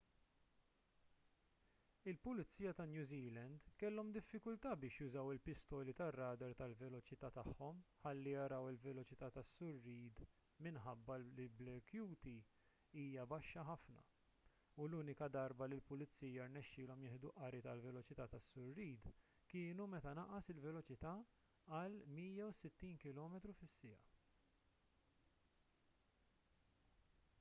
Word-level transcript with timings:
il-pulizija 2.11 2.71
ta' 2.77 2.85
new 2.91 3.03
zealand 3.09 3.65
kellhom 3.81 4.07
diffikultà 4.13 4.69
biex 4.83 4.95
jużaw 5.01 5.27
il-pistoli 5.33 5.93
tar-radar 5.99 6.53
tal-veloċità 6.61 7.29
tagħhom 7.35 7.83
ħalli 8.05 8.33
jaraw 8.35 8.69
il-veloċità 8.71 9.29
tas-sur 9.35 9.77
reid 9.87 10.23
minħabba 10.67 11.17
li 11.25 11.45
black 11.59 11.91
beauty 11.93 12.33
hija 13.03 13.27
baxxa 13.35 13.67
ħafna 13.67 14.01
u 14.85 14.89
l-unika 14.89 15.29
darba 15.37 15.69
li 15.69 15.77
l-pulizija 15.79 16.49
rnexxielhom 16.49 17.05
jieħdu 17.09 17.33
qari 17.37 17.61
tal-veloċità 17.69 18.29
tas-sur 18.33 18.73
reid 18.81 19.07
kien 19.53 19.85
meta 19.95 20.15
naqqas 20.23 20.51
il-veloċità 20.55 21.13
għal 21.83 22.01
160km/siegħa 22.17 23.95